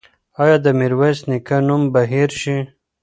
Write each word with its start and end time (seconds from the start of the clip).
ایا 0.41 0.57
د 0.65 0.67
میرویس 0.79 1.19
نیکه 1.29 1.57
نوم 1.67 1.81
به 1.93 2.01
هېر 2.11 2.29
شي؟ 2.41 2.57